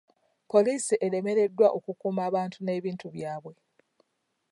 Poliisi 0.51 0.95
eremereddwa 1.05 1.67
okukuuma 1.77 2.21
abantu 2.29 2.57
n'ebintu 2.61 3.07
byabwe. 3.15 3.53